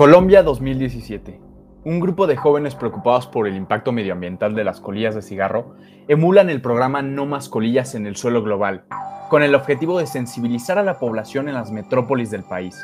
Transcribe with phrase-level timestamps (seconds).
[0.00, 1.38] Colombia 2017.
[1.84, 5.74] Un grupo de jóvenes preocupados por el impacto medioambiental de las colillas de cigarro
[6.08, 8.84] emulan el programa No más colillas en el suelo global,
[9.28, 12.82] con el objetivo de sensibilizar a la población en las metrópolis del país.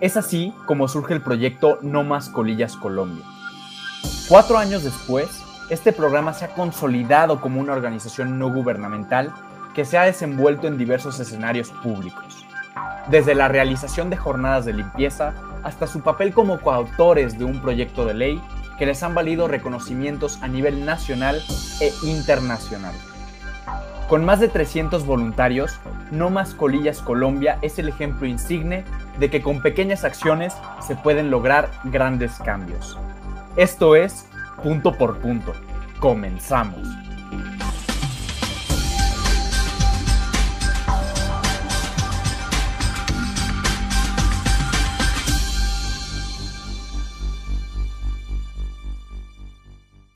[0.00, 3.24] Es así como surge el proyecto No más colillas Colombia.
[4.28, 9.32] Cuatro años después, este programa se ha consolidado como una organización no gubernamental
[9.76, 12.44] que se ha desenvuelto en diversos escenarios públicos,
[13.08, 18.04] desde la realización de jornadas de limpieza hasta su papel como coautores de un proyecto
[18.04, 18.42] de ley
[18.78, 21.42] que les han valido reconocimientos a nivel nacional
[21.80, 22.94] e internacional.
[24.08, 25.78] Con más de 300 voluntarios,
[26.10, 28.84] No Más Colillas Colombia es el ejemplo insigne
[29.18, 30.54] de que con pequeñas acciones
[30.86, 32.98] se pueden lograr grandes cambios.
[33.56, 34.26] Esto es
[34.62, 35.52] Punto por Punto.
[35.98, 37.11] Comenzamos.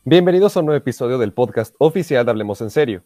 [0.09, 3.03] Bienvenidos a un nuevo episodio del podcast oficial de Hablemos en Serio.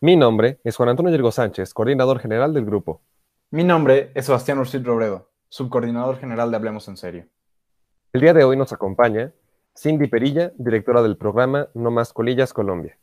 [0.00, 3.02] Mi nombre es Juan Antonio Yergo Sánchez, coordinador general del grupo.
[3.50, 7.26] Mi nombre es Sebastián Ursid Robredo, subcoordinador general de Hablemos en Serio.
[8.12, 9.32] El día de hoy nos acompaña
[9.76, 12.96] Cindy Perilla, directora del programa No Más Colillas Colombia.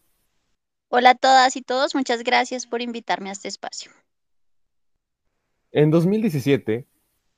[0.88, 3.92] Hola a todas y todos, muchas gracias por invitarme a este espacio.
[5.74, 6.88] En 2017,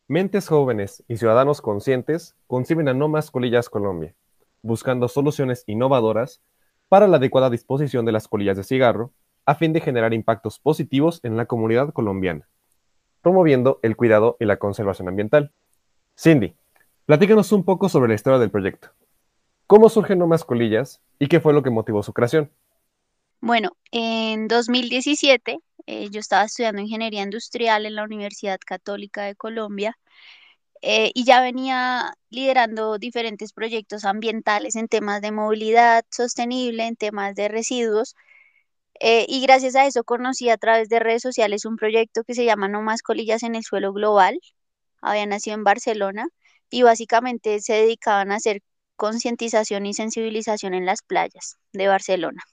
[0.07, 4.13] mentes jóvenes y ciudadanos conscientes conciben a No Más Colillas Colombia
[4.61, 6.41] buscando soluciones innovadoras
[6.87, 9.13] para la adecuada disposición de las colillas de cigarro
[9.45, 12.47] a fin de generar impactos positivos en la comunidad colombiana,
[13.21, 15.51] promoviendo el cuidado y la conservación ambiental.
[16.17, 16.55] Cindy,
[17.05, 18.89] platícanos un poco sobre la historia del proyecto.
[19.67, 22.51] ¿Cómo surgen No Más Colillas y qué fue lo que motivó su creación?
[23.41, 29.97] Bueno, en 2017 eh, yo estaba estudiando ingeniería industrial en la Universidad Católica de Colombia
[30.81, 37.35] eh, y ya venía liderando diferentes proyectos ambientales en temas de movilidad sostenible, en temas
[37.35, 38.15] de residuos.
[38.99, 42.45] Eh, y gracias a eso conocí a través de redes sociales un proyecto que se
[42.45, 44.39] llama No más colillas en el suelo global.
[45.01, 46.27] Había nacido en Barcelona
[46.69, 48.61] y básicamente se dedicaban a hacer
[48.95, 52.43] concientización y sensibilización en las playas de Barcelona.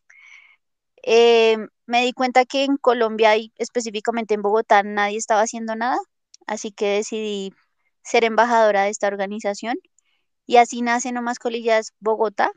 [1.03, 5.99] Eh, me di cuenta que en Colombia y específicamente en Bogotá nadie estaba haciendo nada,
[6.47, 7.53] así que decidí
[8.07, 9.77] ser embajadora de esta organización.
[10.47, 12.51] Y así nace No Más Colillas Bogotá,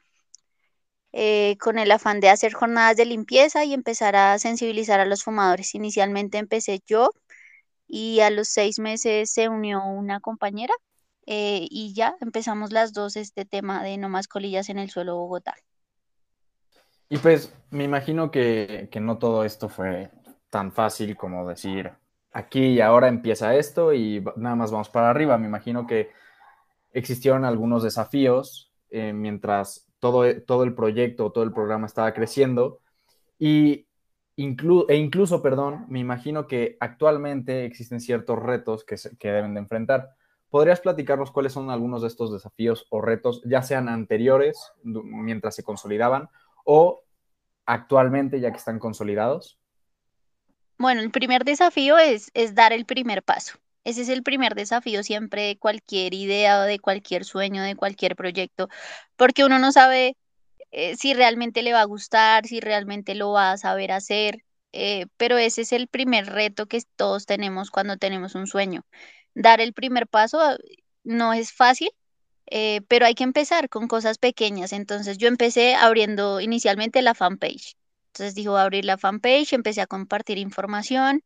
[1.11, 5.23] eh, con el afán de hacer jornadas de limpieza y empezar a sensibilizar a los
[5.23, 5.73] fumadores.
[5.73, 7.11] Inicialmente empecé yo
[7.87, 10.73] y a los seis meses se unió una compañera
[11.25, 15.15] eh, y ya empezamos las dos este tema de No Más Colillas en el suelo
[15.15, 15.55] Bogotá.
[17.09, 20.11] Y pues me imagino que, que no todo esto fue
[20.51, 21.91] tan fácil como decir,
[22.31, 25.37] aquí y ahora empieza esto y nada más vamos para arriba.
[25.37, 26.09] Me imagino que
[26.91, 32.79] existieron algunos desafíos eh, mientras todo, e, todo el proyecto, todo el programa estaba creciendo
[33.37, 33.85] y
[34.37, 40.11] e incluso, perdón, me imagino que actualmente existen ciertos retos que, que deben de enfrentar.
[40.49, 45.63] ¿Podrías platicarnos cuáles son algunos de estos desafíos o retos, ya sean anteriores, mientras se
[45.63, 46.29] consolidaban,
[46.63, 47.03] o
[47.65, 49.58] actualmente, ya que están consolidados?
[50.79, 53.59] Bueno, el primer desafío es, dar el primer paso.
[53.83, 58.15] Ese es el primer desafío siempre de cualquier idea o de cualquier sueño, de cualquier
[58.15, 58.69] proyecto,
[59.17, 60.15] porque uno no sabe
[60.71, 65.07] eh, si realmente le va a gustar, si realmente lo va a saber hacer, eh,
[65.17, 68.85] pero ese es el primer reto que todos tenemos cuando tenemos un sueño.
[69.35, 70.57] Dar el primer paso ah,
[71.03, 71.91] no es fácil,
[72.47, 74.73] eh, pero hay que empezar con cosas pequeñas.
[74.73, 77.78] Entonces yo empecé abriendo inicialmente la fanpage.
[78.19, 81.23] Entonces dijo, abrir la fanpage, empecé a compartir información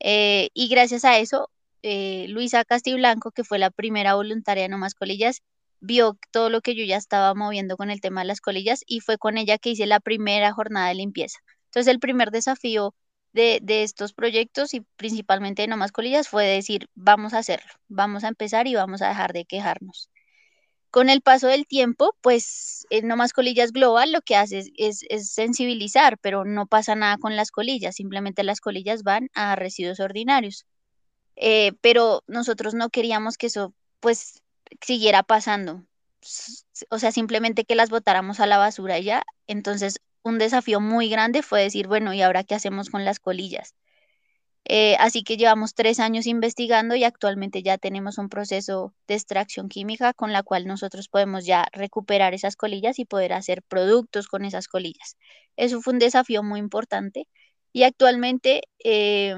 [0.00, 1.50] eh, y gracias a eso,
[1.82, 5.42] eh, Luisa Castiblanco, que fue la primera voluntaria No Más Colillas,
[5.80, 9.00] vio todo lo que yo ya estaba moviendo con el tema de las colillas y
[9.00, 11.40] fue con ella que hice la primera jornada de limpieza.
[11.66, 12.94] Entonces el primer desafío
[13.32, 17.72] de, de estos proyectos y principalmente de No Más Colillas fue decir, vamos a hacerlo,
[17.88, 20.10] vamos a empezar y vamos a dejar de quejarnos.
[20.96, 25.04] Con el paso del tiempo, pues en No Más Colillas Global lo que hace es,
[25.30, 30.64] sensibilizar, pero no pasa nada con las colillas, simplemente las colillas van a residuos ordinarios.
[31.36, 34.42] Eh, pero nosotros no queríamos que eso pues
[34.80, 35.84] siguiera pasando,
[36.88, 39.22] o sea, simplemente que las botáramos a la basura ya.
[39.46, 43.74] Entonces, un desafío muy grande fue decir, bueno, ¿y ahora qué hacemos con las colillas?
[44.68, 49.68] Eh, así que llevamos tres años investigando y actualmente ya tenemos un proceso de extracción
[49.68, 54.44] química con la cual nosotros podemos ya recuperar esas colillas y poder hacer productos con
[54.44, 55.16] esas colillas.
[55.56, 57.28] Eso fue un desafío muy importante
[57.72, 59.36] y actualmente eh,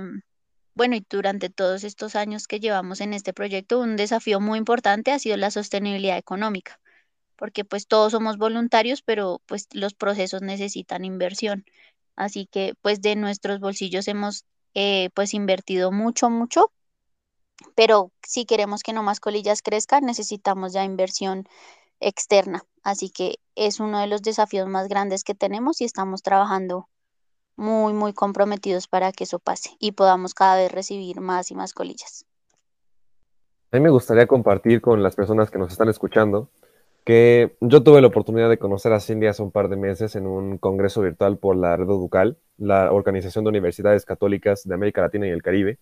[0.79, 5.11] bueno, y durante todos estos años que llevamos en este proyecto, un desafío muy importante
[5.11, 6.79] ha sido la sostenibilidad económica,
[7.37, 11.65] porque pues todos somos voluntarios, pero pues los procesos necesitan inversión.
[12.15, 16.73] Así que pues de nuestros bolsillos hemos eh, pues invertido mucho, mucho,
[17.75, 21.49] pero si queremos que no más colillas crezcan, necesitamos ya inversión
[22.01, 22.63] externa.
[22.83, 26.89] Así que es uno de los desafíos más grandes que tenemos y estamos trabajando
[27.57, 31.75] muy, muy comprometidos para que eso pase y podamos cada vez recibir más y más
[31.75, 32.25] colillas.
[33.73, 36.51] A mí me gustaría compartir con las personas que nos están escuchando
[37.09, 40.27] que yo tuve la oportunidad de conocer a Cindy hace un par de meses en
[40.27, 45.27] un congreso virtual por la Red Ducal, la Organización de Universidades Católicas de América Latina
[45.27, 45.79] y el Caribe,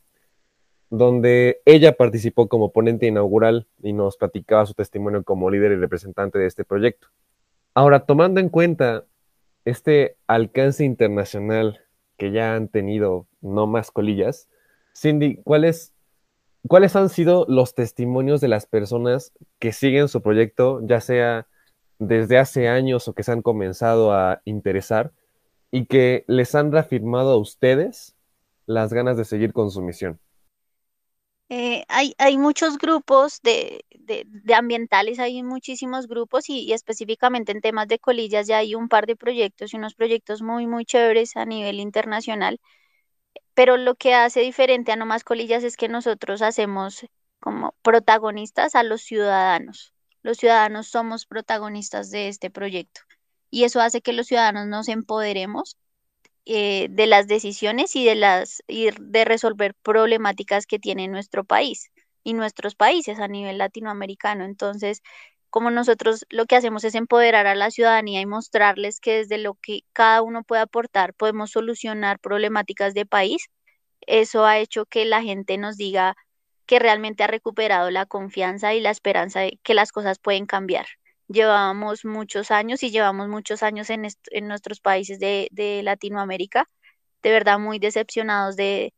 [0.88, 6.38] donde ella participó como ponente inaugural y nos platicaba su testimonio como líder y representante
[6.38, 7.08] de este proyecto.
[7.75, 9.05] Ahora, tomando en cuenta
[9.64, 11.81] este alcance internacional
[12.19, 14.49] que ya han tenido no más colillas,
[14.94, 15.93] Cindy, ¿cuáles,
[16.68, 21.46] ¿cuáles han sido los testimonios de las personas que siguen su proyecto, ya sea
[21.98, 25.12] desde hace años o que se han comenzado a interesar
[25.70, 28.14] y que les han reafirmado a ustedes
[28.66, 30.18] las ganas de seguir con su misión?
[31.48, 38.00] Eh, hay, muchos grupos de, de, ambientales, hay muchísimos grupos y, específicamente en temas de
[38.00, 41.78] colillas ya hay un par de proyectos y unos proyectos muy, muy chéveres a nivel
[41.78, 42.58] internacional.
[43.54, 47.06] Pero lo que hace diferente a No Más Colillas es que nosotros hacemos
[47.40, 49.94] como protagonistas a los ciudadanos.
[50.22, 53.02] Los ciudadanos somos protagonistas de este proyecto
[53.50, 55.76] y eso hace que los ciudadanos nos empoderemos
[56.44, 61.90] eh, de las decisiones y de las y de resolver problemáticas que tiene nuestro país
[62.22, 64.44] y nuestros países a nivel latinoamericano.
[64.44, 65.02] Entonces,
[65.56, 69.54] como nosotros lo que hacemos es empoderar a la ciudadanía y mostrarles que desde lo
[69.54, 73.48] que cada uno puede aportar podemos solucionar problemáticas de país,
[74.02, 76.14] eso ha hecho que la gente nos diga
[76.66, 80.84] que realmente ha recuperado la confianza y la esperanza de que las cosas pueden cambiar.
[81.26, 86.68] Llevábamos muchos años y llevamos muchos años en, en nuestros países de, de, Latinoamérica,
[87.22, 88.92] de verdad muy decepcionados de,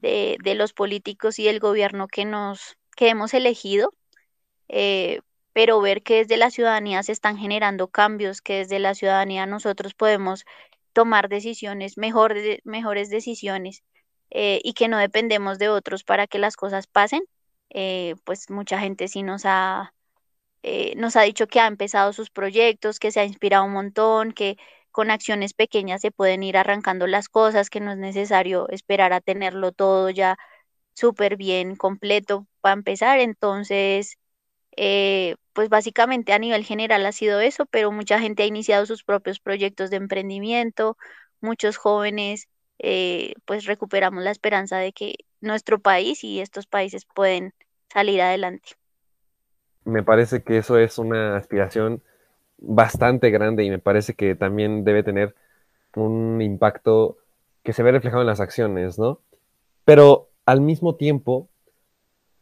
[0.00, 3.94] de, de, los políticos y del gobierno que nos que hemos elegido,
[4.66, 5.20] eh,
[5.52, 9.94] pero ver que desde la ciudadanía se están generando cambios, que desde la ciudadanía nosotros
[9.94, 10.44] podemos
[10.92, 13.82] tomar decisiones, mejor, mejores decisiones
[14.30, 17.22] eh, y que no dependemos de otros para que las cosas pasen,
[17.70, 19.94] eh, pues mucha gente sí nos ha,
[20.62, 24.32] eh, nos ha dicho que ha empezado sus proyectos, que se ha inspirado un montón,
[24.32, 24.56] que
[24.90, 29.20] con acciones pequeñas se pueden ir arrancando las cosas, que no es necesario esperar a
[29.20, 30.36] tenerlo todo ya
[30.94, 33.20] súper bien completo para empezar.
[33.20, 34.18] Entonces,
[34.76, 39.04] eh, pues básicamente a nivel general ha sido eso, pero mucha gente ha iniciado sus
[39.04, 40.96] propios proyectos de emprendimiento,
[41.40, 42.48] muchos jóvenes,
[42.78, 47.54] eh, pues recuperamos la esperanza de que nuestro país y estos países pueden
[47.88, 48.70] salir adelante
[49.84, 52.02] me parece que eso es una aspiración
[52.58, 55.34] bastante grande y me parece que también debe tener
[55.96, 57.18] un impacto
[57.62, 59.20] que se ve reflejado en las acciones, ¿no?
[59.84, 61.48] Pero al mismo tiempo,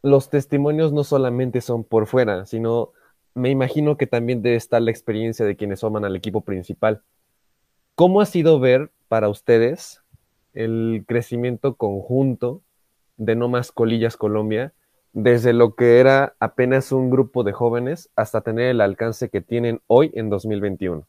[0.01, 2.91] los testimonios no solamente son por fuera, sino
[3.39, 7.01] me imagino que también debe estar la experiencia de quienes forman al equipo principal.
[7.95, 10.03] ¿Cómo ha sido ver para ustedes
[10.53, 12.61] el crecimiento conjunto
[13.17, 14.73] de No Más Colillas Colombia
[15.13, 19.81] desde lo que era apenas un grupo de jóvenes hasta tener el alcance que tienen
[19.87, 21.07] hoy en 2021?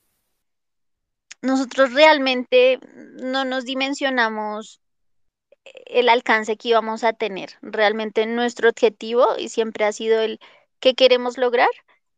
[1.42, 2.78] Nosotros realmente
[3.22, 4.80] no nos dimensionamos
[5.86, 7.50] el alcance que íbamos a tener.
[7.62, 10.40] Realmente nuestro objetivo y siempre ha sido el
[10.80, 11.68] que queremos lograr,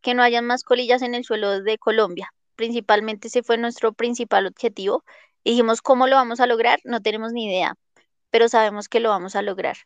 [0.02, 2.32] que no hayan más colillas en el suelo de Colombia.
[2.56, 5.04] Principalmente ese fue nuestro principal objetivo.
[5.44, 6.80] dijimos, ¿cómo lo vamos a lograr?
[6.84, 7.74] No tenemos ni idea,
[8.30, 9.76] pero sabemos que lo vamos a lograr.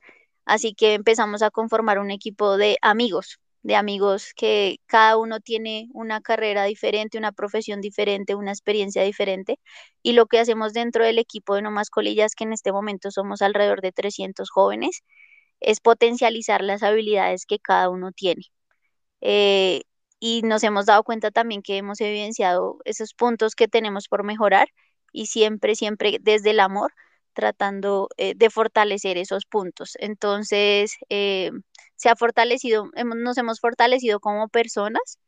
[0.47, 5.89] Así que empezamos a conformar un equipo de amigos, de amigos que cada uno tiene
[5.93, 9.59] una carrera diferente, una profesión diferente, una experiencia diferente.
[10.03, 13.11] Y lo que hacemos dentro del equipo de No Más Colillas, que en este momento
[13.11, 15.03] somos alrededor de 300 jóvenes,
[15.61, 18.43] es potencializar las habilidades que cada uno tiene.
[19.21, 19.83] Eh,
[20.27, 24.69] y nos hemos dado cuenta también que hemos evidenciado esos puntos que tenemos por mejorar
[25.13, 26.93] y siempre, siempre desde el amor
[27.33, 29.93] tratando eh, de fortalecer esos puntos.
[30.01, 31.53] Entonces, eh,
[31.97, 35.19] se ha fortalecido, nos hemos fortalecido como personas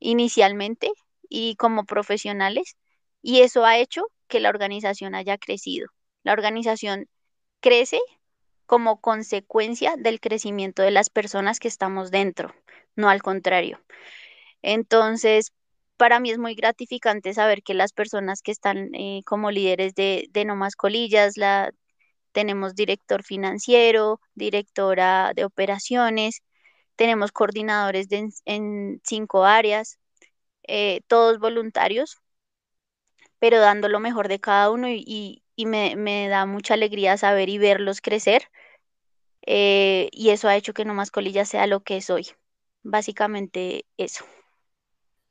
[0.00, 0.90] inicialmente
[1.28, 2.76] y como profesionales,
[3.22, 5.88] y eso ha hecho que la organización haya crecido.
[6.24, 7.08] La organización
[7.60, 8.00] crece
[8.66, 12.54] como consecuencia del crecimiento de las personas que estamos dentro,
[12.96, 13.80] no al contrario.
[14.62, 15.52] Entonces,
[15.96, 20.30] para mí es muy gratificante saber que las personas que están eh, como líderes de,
[20.46, 21.72] No Más Colillas, la,
[22.32, 26.42] tenemos director financiero, directora de operaciones,
[26.96, 28.08] tenemos coordinadores
[28.46, 29.98] en, cinco áreas,
[30.68, 32.18] eh, todos voluntarios,
[33.38, 38.00] pero dando lo mejor de cada uno y, me, da mucha alegría saber y verlos
[38.00, 38.44] crecer.
[39.46, 42.28] Eh, y eso ha hecho que No Más Colilla sea lo que es hoy.
[42.82, 44.24] Básicamente eso.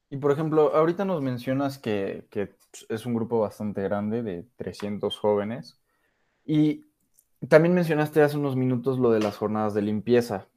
[0.10, 2.28] Y por ejemplo, ahorita nos mencionas que,
[2.90, 5.80] es un grupo bastante grande de 300 jóvenes.
[6.46, 6.86] Y
[7.48, 10.48] también mencionaste hace unos minutos lo de las jornadas de limpieza.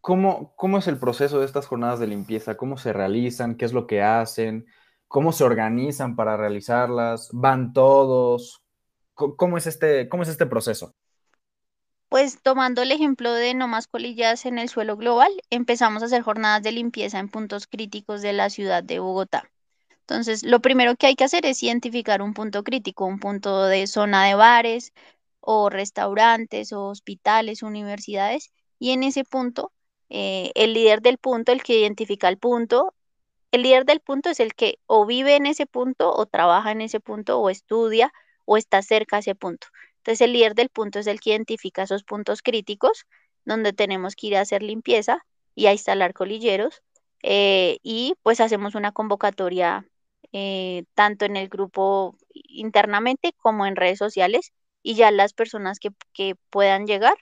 [0.00, 2.56] ¿Cómo, ¿Cómo es el proceso de estas jornadas de limpieza?
[2.56, 3.56] ¿Cómo se realizan?
[3.56, 4.66] ¿Qué es lo que hacen?
[5.08, 7.28] ¿Cómo se organizan para realizarlas?
[7.32, 8.62] ¿Van todos?
[9.14, 10.94] ¿Cómo es este, cómo es este proceso?
[12.10, 16.22] Pues tomando el ejemplo de no más colillas en el suelo global, empezamos a hacer
[16.22, 19.50] jornadas de limpieza en puntos críticos de la ciudad de Bogotá.
[20.02, 23.86] Entonces, lo primero que hay que hacer es identificar un punto crítico, un punto de
[23.86, 24.92] zona de bares
[25.40, 29.72] o restaurantes o hospitales, universidades, y en ese punto,
[30.10, 32.94] eh, el líder del punto, el que identifica el punto,
[33.52, 36.82] el líder del punto es el que o vive en ese punto o trabaja en
[36.82, 38.12] ese punto o estudia
[38.46, 39.68] o está cerca a ese punto.
[40.00, 43.06] Entonces el líder del punto es el que identifica esos puntos críticos
[43.44, 46.82] donde tenemos que ir a hacer limpieza y a instalar colilleros
[47.22, 49.86] eh, y pues hacemos una convocatoria
[50.32, 54.52] eh, tanto en el grupo internamente como en redes sociales
[54.82, 57.16] y ya las personas que, que puedan llegar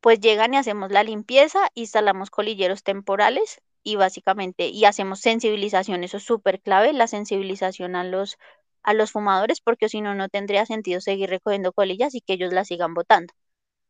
[0.00, 6.18] pues llegan y hacemos la limpieza, instalamos colilleros temporales y básicamente y hacemos sensibilización, eso
[6.18, 8.38] es súper clave, la sensibilización a los
[8.82, 12.52] a los fumadores porque si no, no tendría sentido seguir recogiendo colillas y que ellos
[12.52, 13.34] las sigan botando.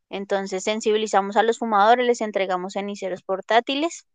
[0.09, 4.07] Entonces sensibilizamos a los fumadores, les entregamos ceniceros portátiles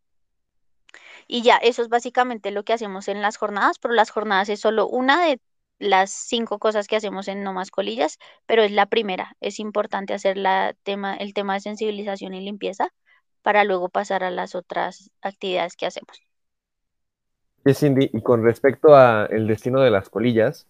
[1.26, 4.61] y ya, eso es básicamente lo que hacemos en las jornadas, pero las jornadas es
[4.61, 5.40] solo una de
[5.78, 9.37] las cinco cosas que hacemos en No Más Colillas, pero es la primera.
[9.40, 12.88] Es importante hacer el tema de sensibilización y limpieza
[13.43, 16.23] para luego pasar a las otras actividades que hacemos.
[17.64, 20.66] Sí, Cindy, y con respecto al destino de las colillas,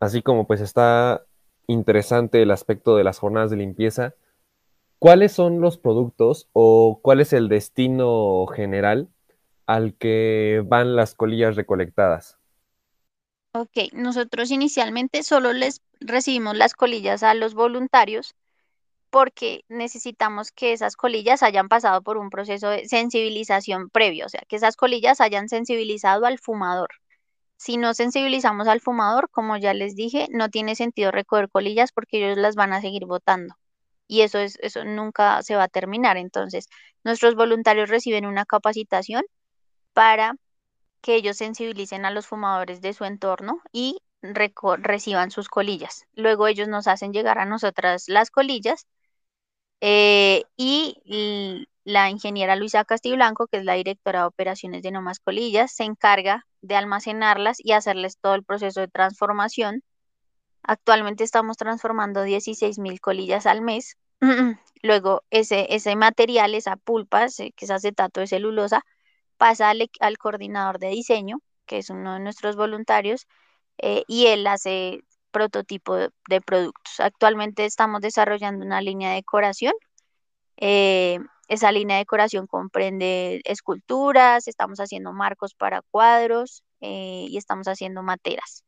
[0.00, 1.26] así como pues está
[1.66, 4.14] interesante el aspecto de las jornadas de limpieza,
[4.98, 9.08] ¿cuáles son los productos o cuál es el destino general
[9.66, 12.38] al que van las colillas recolectadas?
[13.52, 18.34] Ok, nosotros inicialmente solo les recibimos las colillas a los voluntarios
[19.12, 24.40] porque necesitamos que esas colillas hayan pasado por un proceso de sensibilización previo, o sea,
[24.48, 26.88] que esas colillas hayan sensibilizado al fumador.
[27.58, 32.24] Si no sensibilizamos al fumador, como ya les dije, no tiene sentido recoger colillas porque
[32.24, 33.54] ellos las van a seguir botando.
[34.08, 36.16] Y eso es, eso nunca se va a terminar.
[36.16, 36.68] Entonces,
[37.04, 39.24] nuestros voluntarios reciben una capacitación
[39.92, 40.36] para
[41.02, 46.04] que ellos sensibilicen a los fumadores de su entorno y reciban sus colillas.
[46.14, 48.86] Luego ellos nos hacen llegar a nosotras las colillas
[49.84, 55.18] eh, y la ingeniera Luisa Castiblanco, que es la directora de operaciones de No Más
[55.18, 59.82] Colillas, se encarga de almacenarlas y hacerles todo el proceso de transformación.
[60.62, 63.96] Actualmente estamos transformando 16 mil colillas al mes.
[64.82, 68.84] Luego ese, ese material, esa pulpa, que es acetato de celulosa,
[69.36, 73.26] pasa al, coordinador de diseño, que es uno de nuestros voluntarios,
[73.78, 77.00] eh, y él hace prototipo de, productos.
[77.00, 79.72] Actualmente estamos desarrollando una línea de decoración.
[80.58, 87.66] Eh, esa línea de decoración comprende esculturas, estamos haciendo marcos para cuadros eh, y estamos
[87.68, 88.64] haciendo materas.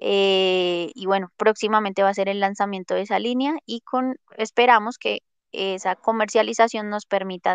[0.00, 4.98] Eh, y bueno, próximamente va a ser el lanzamiento de esa línea y con esperamos
[4.98, 5.20] que
[5.52, 7.54] esa comercialización nos permita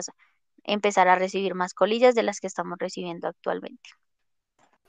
[0.63, 3.89] empezar a recibir más colillas de las que estamos recibiendo actualmente.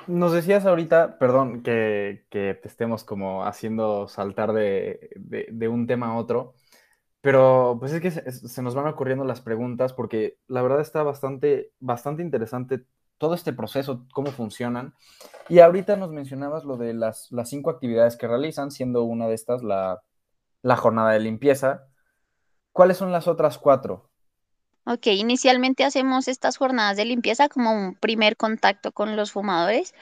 [0.06, 6.16] Nos decías ahorita, perdón, que, te estemos como haciendo saltar de, de un tema a
[6.16, 6.54] otro,
[7.20, 11.72] pero pues es que se, nos van ocurriendo las preguntas porque la verdad está bastante,
[11.80, 12.84] bastante interesante
[13.18, 14.94] todo este proceso, cómo funcionan.
[15.48, 19.34] Y ahorita nos mencionabas lo de las, las cinco actividades que realizan, siendo una de
[19.34, 20.02] estas la,
[20.62, 21.86] la jornada de limpieza.
[22.72, 24.10] ¿Cuáles son las otras cuatro?
[24.90, 29.92] Ok, inicialmente hacemos estas jornadas de limpieza como un primer contacto con los fumadores,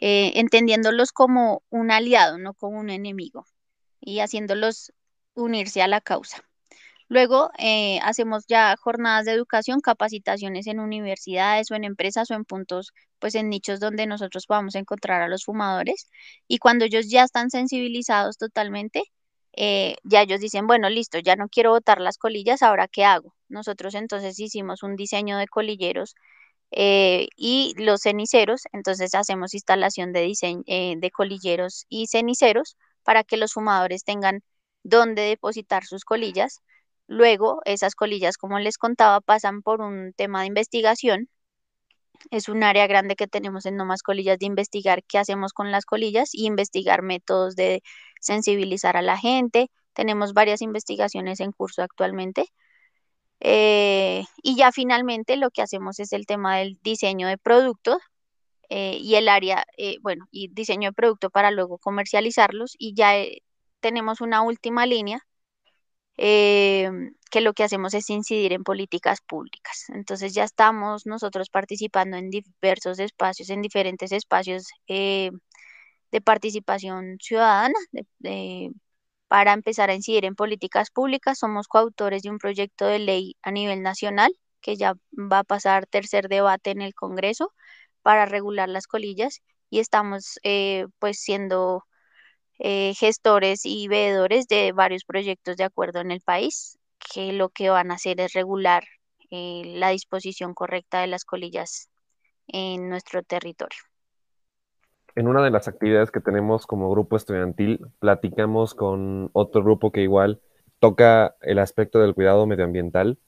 [0.00, 3.46] eh, entendiéndolos como un aliado, no como un enemigo,
[4.00, 4.92] y haciéndolos
[5.34, 6.44] unirse a la causa.
[7.08, 12.44] Luego eh, hacemos ya jornadas de educación, capacitaciones en universidades o en empresas o en
[12.44, 16.08] puntos, pues en nichos donde nosotros podamos encontrar a los fumadores.
[16.48, 19.02] Y cuando ellos ya están sensibilizados totalmente,
[19.60, 23.34] eh, ya ellos dicen, bueno, listo, ya no quiero botar las colillas, ahora qué hago.
[23.48, 26.14] Nosotros entonces hicimos un diseño de colilleros
[26.70, 33.36] eh, y los ceniceros, entonces hacemos instalación de, diseño, de colilleros y ceniceros para que
[33.36, 34.42] los fumadores tengan
[34.84, 36.62] dónde depositar sus colillas.
[37.08, 41.28] Luego, esas colillas, como les contaba, pasan por un tema de investigación.
[42.30, 45.70] Es un área grande que tenemos en No Más Colillas de investigar qué hacemos con
[45.70, 47.82] las colillas y investigar métodos de
[48.20, 49.70] sensibilizar a la gente.
[49.92, 52.46] Tenemos varias investigaciones en curso actualmente.
[53.40, 57.98] Eh, y ya finalmente lo que hacemos es el tema del diseño de productos
[58.68, 63.14] eh, y el área, eh, bueno, y diseño de producto para luego comercializarlos y ya
[63.80, 65.24] tenemos una última línea
[66.18, 69.84] que lo que hacemos es incidir en políticas públicas.
[69.90, 74.66] Entonces ya estamos nosotros participando en diversos espacios, en diferentes espacios
[76.10, 77.74] de participación ciudadana,
[78.18, 78.72] de,
[79.28, 81.38] para empezar a incidir en políticas públicas.
[81.38, 85.86] Somos coautores de un proyecto de ley a nivel nacional que ya va a pasar
[85.86, 87.52] tercer debate en el Congreso
[88.02, 91.84] para regular las colillas y estamos eh, pues siendo
[92.58, 96.78] eh, gestores y veedores de varios proyectos de acuerdo en el país
[97.12, 98.84] que lo que van a hacer es regular
[99.30, 101.90] eh, la disposición correcta de las colillas
[102.48, 103.78] en nuestro territorio
[105.18, 110.02] en una de las actividades que tenemos como grupo estudiantil, platicamos con otro grupo que
[110.02, 110.40] igual
[110.78, 113.18] toca el aspecto del cuidado medioambiental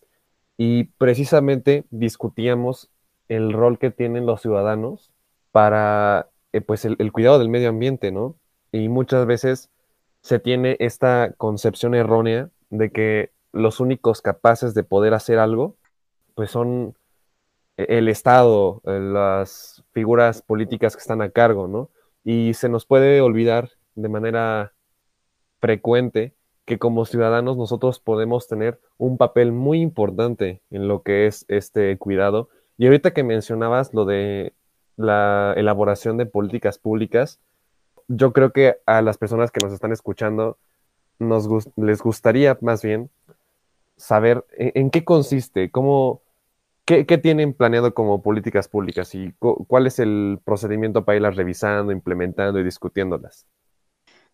[0.57, 2.91] y precisamente discutíamos
[3.29, 5.11] el rol que tienen los ciudadanos
[5.51, 8.37] para eh, pues el, cuidado del medio ambiente, ¿no?
[8.73, 9.71] Y muchas veces
[10.23, 15.77] se tiene esta concepción errónea de que los únicos capaces de poder hacer algo,
[16.35, 16.95] pues son
[17.77, 21.91] el Estado, eh, las figuras políticas que están a cargo, ¿no?
[22.25, 24.73] Y se nos puede olvidar de manera
[25.61, 26.35] frecuente
[26.65, 31.97] que como ciudadanos nosotros podemos tener un papel muy importante en lo que es este
[31.99, 32.49] cuidado.
[32.79, 34.55] Y ahorita que mencionabas lo de
[34.97, 37.41] la elaboración de políticas públicas,
[38.13, 40.59] yo creo que a las personas que nos están escuchando
[41.19, 43.11] nos les gustaría más bien
[43.97, 46.23] saber en, en qué consiste, cómo,
[46.91, 52.59] ¿Qué, tienen planeado como políticas públicas y cuál es el procedimiento para irlas revisando, implementando
[52.59, 53.47] y discutiéndolas?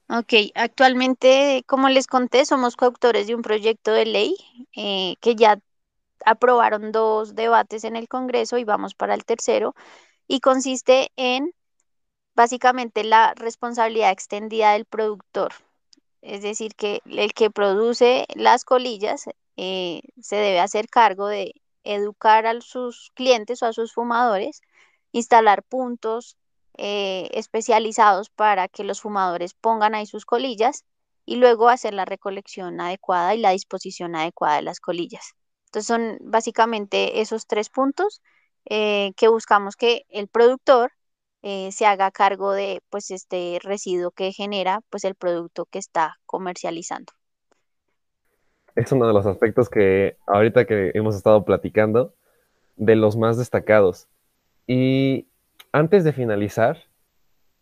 [0.09, 4.37] Ok, actualmente, como les conté, somos coautores de un proyecto de ley
[4.75, 5.59] eh, que ya
[6.25, 9.75] aprobaron dos debates en el Congreso y vamos para el tercero,
[10.27, 11.53] y consiste en
[12.37, 15.55] básicamente la responsabilidad extendida del productor.
[16.22, 22.46] Es decir, que el que produce las colillas eh, se debe hacer cargo de educar
[22.46, 24.61] a sus clientes o a sus fumadores,
[25.12, 26.37] instalar puntos
[26.77, 30.85] eh, especializados para que los fumadores pongan ahí sus colillas
[31.25, 35.35] y luego hacer la recolección adecuada y la disposición adecuada de las colillas.
[35.66, 38.20] Entonces son básicamente esos tres puntos
[38.66, 40.92] eh, que buscamos que el productor
[41.42, 46.16] eh, se haga cargo de pues este residuo que genera pues el producto que está
[46.27, 47.12] comercializando
[48.77, 52.14] es uno de los aspectos que ahorita que hemos estado platicando,
[52.77, 54.07] de los más destacados.
[54.66, 55.27] Y
[55.72, 56.85] antes de finalizar,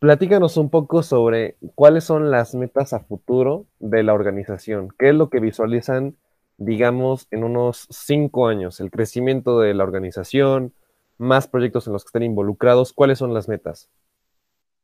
[0.00, 4.88] platícanos un poco sobre cuáles son las metas a futuro de la organización.
[4.98, 6.16] ¿Qué es lo que visualizan,
[6.58, 8.80] digamos, en unos cinco años?
[8.80, 10.72] El crecimiento de la organización,
[11.18, 12.92] más proyectos en los que estén involucrados.
[12.92, 13.88] ¿Cuáles son las metas?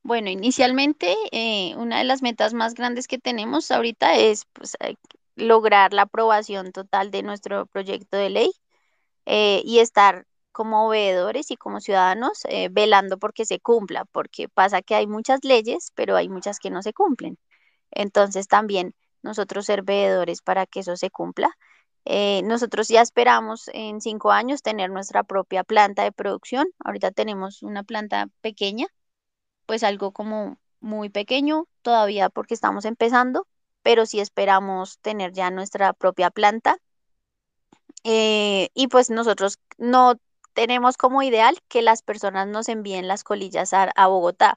[0.02, 4.96] Bueno, inicialmente eh, una de las metas más grandes que tenemos ahorita es pues, eh,
[5.36, 8.52] lograr la aprobación total de nuestro proyecto de ley
[9.26, 14.82] eh, y estar como veedores y como ciudadanos eh, velando porque se cumpla, porque pasa
[14.82, 17.38] que hay muchas leyes, pero hay muchas que no se cumplen.
[17.90, 21.56] Entonces también nosotros ser veedores para que eso se cumpla.
[22.04, 26.68] Eh, nosotros ya esperamos en cinco años tener nuestra propia planta de producción.
[26.84, 28.86] Ahorita tenemos una planta pequeña,
[29.66, 33.46] pues algo como muy pequeño todavía porque estamos empezando,
[33.82, 36.78] pero sí esperamos tener ya nuestra propia planta.
[38.04, 40.14] Eh, y pues nosotros no
[40.54, 44.56] tenemos como ideal que las personas nos envíen las colillas a, Bogotá,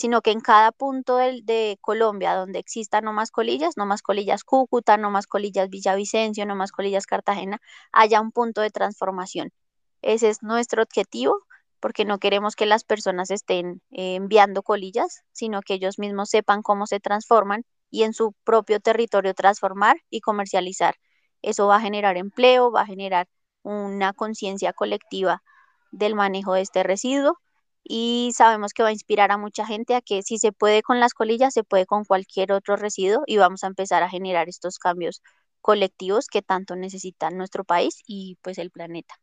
[0.00, 4.44] sino que en cada punto de, Colombia donde existan no más colillas, no más colillas
[4.44, 7.60] Cúcuta, no más colillas Villavicencio, no más colillas Cartagena,
[7.92, 9.52] haya un punto de transformación.
[10.00, 11.36] Ese es nuestro objetivo,
[11.80, 16.62] porque no queremos que las personas estén eh, enviando colillas, sino que ellos mismos sepan
[16.62, 20.94] cómo se transforman y en su propio territorio transformar y comercializar.
[21.42, 23.28] Eso va a generar empleo, va a generar
[23.62, 25.42] una conciencia colectiva
[25.90, 27.38] del manejo de este residuo
[27.82, 31.00] y sabemos que va a inspirar a mucha gente a que si se puede con
[31.00, 34.78] las colillas, se puede con cualquier otro residuo y vamos a empezar a generar estos
[34.78, 35.22] cambios
[35.60, 39.14] colectivos que tanto necesita nuestro país y pues el planeta.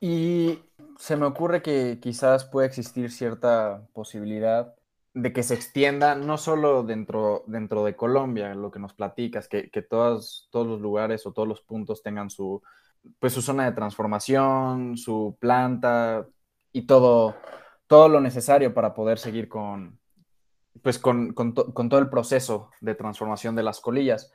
[0.00, 0.58] Y
[0.98, 4.74] se me ocurre que quizás pueda existir cierta posibilidad
[5.14, 9.70] de que se extienda no solo dentro, dentro de Colombia, lo que nos platicas, que,
[9.70, 12.60] que todos, los lugares o todos los puntos tengan su,
[13.20, 16.26] pues, su zona de transformación, su planta
[16.74, 17.36] y todo,
[17.86, 19.98] todo lo necesario para poder seguir con,
[20.82, 24.32] pues, con, con, todo el proceso de transformación de las colillas.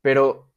[0.00, 0.50] Pero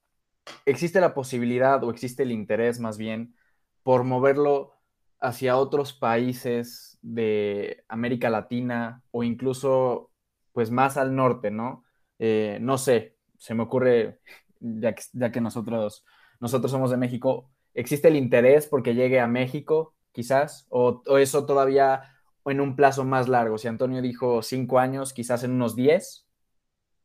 [0.66, 3.36] existe la posibilidad o existe el interés más bien
[3.84, 4.72] por moverlo
[5.20, 10.12] hacia otros países de América Latina o incluso
[10.54, 11.84] pues más al norte, ¿no?
[12.18, 14.22] Eh, no sé, se me ocurre,
[14.62, 16.06] ya que, ya que nosotros,
[16.40, 20.66] nosotros somos de México, ¿existe el interés porque llegue a México quizás?
[20.70, 23.58] ¿O, eso todavía en un plazo más largo?
[23.58, 26.26] Si Antonio dijo cinco años, quizás en unos diez.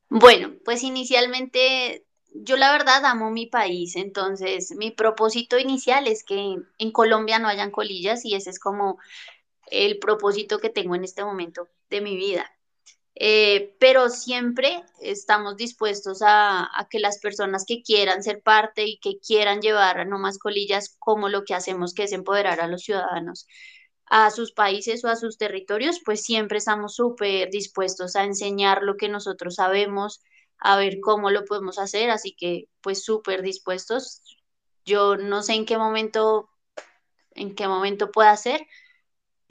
[0.08, 6.56] Bueno, pues inicialmente yo la verdad amo mi país, entonces mi propósito inicial es que
[6.78, 8.98] en Colombia no hayan colillas y ese es como
[9.66, 12.50] el propósito que tengo en este momento de mi vida.
[13.22, 19.18] Eh, pero siempre estamos dispuestos a, que las personas que quieran ser parte y que
[19.18, 22.82] quieran llevar a no más colillas como lo que hacemos que es empoderar a los
[22.82, 23.46] ciudadanos
[24.06, 28.96] a sus países o a sus territorios, pues siempre estamos súper dispuestos a enseñar lo
[28.96, 30.22] que nosotros sabemos,
[30.58, 34.22] a ver cómo lo podemos hacer, así que pues súper dispuestos.
[34.84, 36.50] Yo no sé en qué momento,
[37.34, 38.66] en qué momento pueda ser,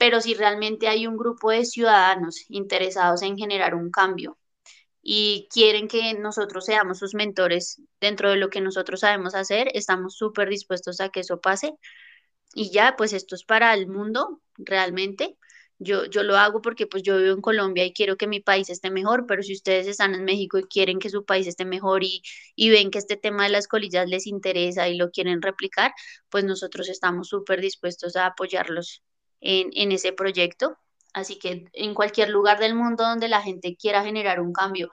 [0.00, 4.38] pero si realmente hay un grupo de ciudadanos interesados en generar un cambio
[5.02, 10.16] y quieren que nosotros seamos sus mentores dentro de lo que nosotros sabemos hacer, estamos
[10.16, 11.74] súper dispuestos a que eso pase.
[12.54, 15.36] Y ya, pues esto es para el mundo realmente.
[15.78, 18.70] Yo, yo lo hago porque pues yo vivo en Colombia y quiero que mi país
[18.70, 22.04] esté mejor, pero si ustedes están en México y quieren que su país esté mejor
[22.04, 22.22] y,
[22.56, 25.92] y ven que este tema de las colillas les interesa y lo quieren replicar,
[26.30, 29.02] pues nosotros estamos súper dispuestos a apoyarlos
[29.40, 30.76] en, en ese proyecto.
[31.12, 34.90] Así que en cualquier lugar del mundo donde la gente quiera generar un cambio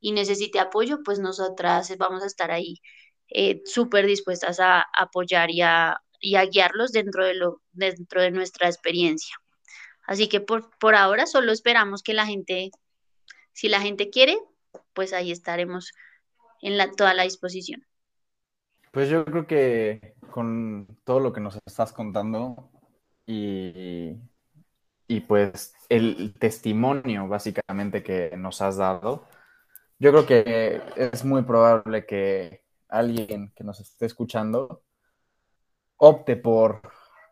[0.00, 2.80] y necesite apoyo, pues nosotras vamos a estar ahí
[3.28, 8.30] eh, súper dispuestas a apoyar y a, y a guiarlos dentro de, lo, dentro de
[8.30, 9.36] nuestra experiencia.
[10.06, 12.70] Así que por, por ahora solo esperamos que la gente,
[13.52, 14.36] si la gente quiere,
[14.92, 15.92] pues ahí estaremos
[16.62, 17.86] en la, toda la disposición.
[18.90, 22.70] Pues yo creo que con todo lo que nos estás contando
[23.30, 24.20] y,
[25.06, 29.26] y pues el testimonio básicamente que nos has dado,
[29.98, 34.82] yo creo que es muy probable que alguien que nos esté escuchando
[35.98, 36.82] opte por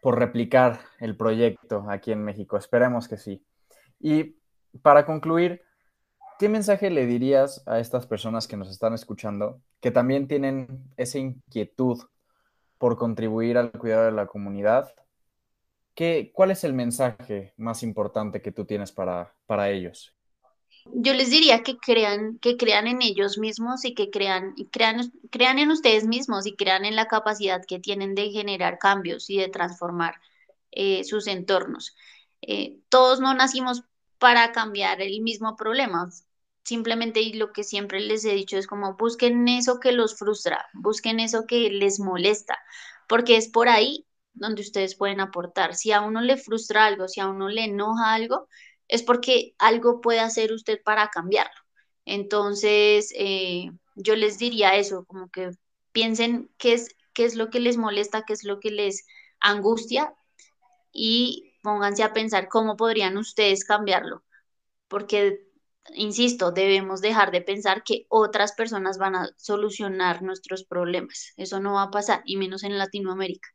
[0.01, 2.57] por replicar el proyecto aquí en México.
[2.57, 3.45] Esperemos que sí.
[4.01, 4.37] Y
[4.83, 5.63] para concluir,
[6.39, 11.19] ¿qué mensaje le dirías a estas personas que nos están escuchando que también tienen esa
[11.19, 11.99] inquietud
[12.79, 14.89] por contribuir al cuidado de la comunidad?
[15.99, 20.15] ¿Qué, ¿Cuál es el mensaje más importante que tú tienes para, para ellos?
[20.95, 25.59] Yo les diría que crean, que crean en ellos mismos y que crean, crean, crean
[25.59, 29.49] en ustedes mismos y crean en la capacidad que tienen de generar cambios y de
[29.49, 30.15] transformar
[30.71, 31.97] eh, sus entornos.
[32.43, 33.83] Eh, todos no nacimos
[34.21, 36.09] para cambiar el mismo problema.
[36.63, 41.19] Simplemente lo que siempre les he dicho es como busquen eso que los frustra, busquen
[41.19, 42.57] eso que les molesta,
[43.09, 44.07] porque es por ahí
[44.39, 45.75] donde ustedes pueden aportar.
[45.75, 48.49] Si a uno le frustra algo, si a uno le enoja algo,
[48.89, 51.61] es porque algo puede hacer usted para cambiarlo.
[52.05, 55.51] Entonces, eh, yo les diría eso, como que
[55.93, 59.07] piensen qué es, qué es lo que les molesta, qué es lo que les
[59.41, 60.15] angustia
[60.93, 64.25] y pónganse a pensar cómo podrían ustedes cambiarlo.
[64.89, 65.41] Porque,
[65.95, 71.35] insisto, debemos dejar de pensar que otras personas van a solucionar nuestros problemas.
[71.37, 73.49] Eso no va a pasar, y menos en Latinoamérica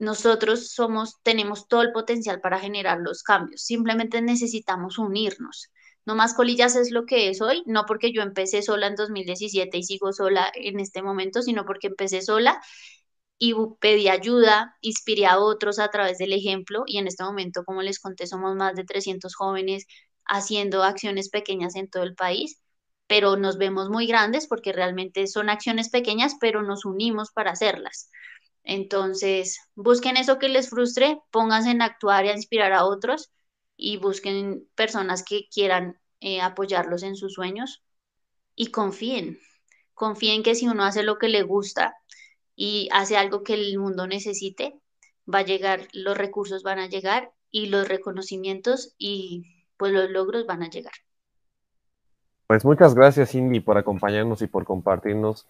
[0.00, 5.70] nosotros somos, tenemos todo el potencial para generar los cambios, simplemente necesitamos unirnos.
[6.06, 9.78] No más colillas es lo que es hoy, no porque yo empecé sola en 2017
[9.78, 12.60] y sigo sola en este momento, sino porque empecé sola
[13.38, 17.82] y pedí ayuda, inspiré a otros a través del ejemplo y en este momento, como
[17.82, 19.86] les conté, somos más de 300 jóvenes
[20.26, 22.60] haciendo acciones pequeñas en todo el país,
[23.06, 28.10] pero nos vemos muy grandes porque realmente son acciones pequeñas, pero nos unimos para hacerlas.
[28.64, 33.30] Entonces, busquen eso que les frustre, pónganse en actuar y a inspirar a otros
[33.76, 37.82] y busquen personas que quieran eh, apoyarlos en sus sueños
[38.54, 39.38] y confíen.
[39.94, 41.96] Confíen que si uno hace lo que le gusta
[42.54, 44.78] y hace algo que el mundo necesite,
[45.32, 50.46] va a llegar, los recursos van a llegar y los reconocimientos y pues los logros
[50.46, 50.92] van a llegar.
[52.46, 55.46] Pues muchas gracias Cindy por acompañarnos y por compartirnos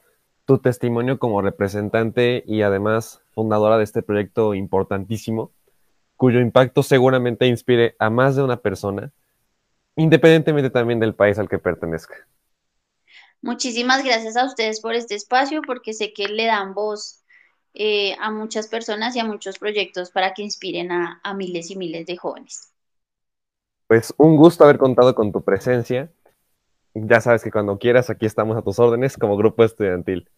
[0.51, 5.53] tu testimonio como representante y además fundadora de este proyecto importantísimo,
[6.17, 9.13] cuyo impacto seguramente inspire a más de una persona.
[9.97, 12.17] independientemente también del país al que pertenezca.
[13.43, 17.23] Muchísimas gracias a ustedes por este espacio, porque sé que le dan voz
[17.75, 21.77] eh, a muchas personas y a muchos proyectos para que inspiren a, a miles y
[21.77, 22.73] miles de jóvenes.
[23.87, 26.11] Pues un gusto haber contado con tu presencia.
[26.95, 30.29] Ya sabes que cuando quieras, aquí estamos a tus órdenes como grupo estudiantil.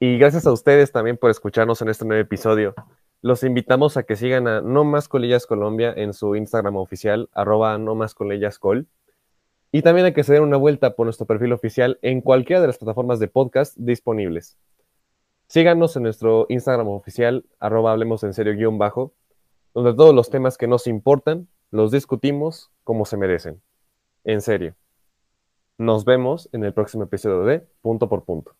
[0.00, 2.72] Y gracias a ustedes también por escucharnos en este nuevo episodio.
[3.20, 7.76] Los invitamos a que sigan a No Más Colillas Colombia en su Instagram oficial, arroba
[7.78, 8.86] no más colillas col.
[9.72, 12.68] Y también a que se den una vuelta por nuestro perfil oficial en cualquiera de
[12.68, 14.56] las plataformas de podcast disponibles.
[15.48, 19.14] Síganos en nuestro Instagram oficial, arroba hablemos en serio guion bajo,
[19.74, 23.60] donde todos los temas que nos importan los discutimos como se merecen.
[24.22, 24.76] En serio.
[25.76, 28.54] Nos vemos en el próximo episodio de Punto por Punto.